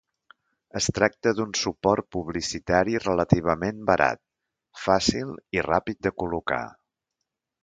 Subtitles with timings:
[0.79, 4.23] Es tracta d'un suport publicitari relativament barat,
[4.87, 6.63] fàcil i ràpid de col·locar.